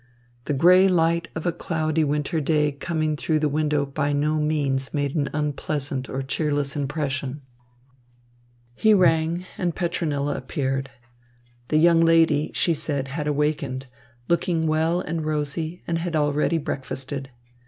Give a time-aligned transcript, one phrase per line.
[0.45, 4.95] The grey light of a cloudy winter day coming through the window by no means
[4.95, 7.43] made an unpleasant or cheerless impression.
[8.73, 10.89] He rang, and Petronilla appeared.
[11.67, 13.85] The young lady, she said, had awakened,
[14.27, 17.29] looking well and rosy, and had already breakfasted.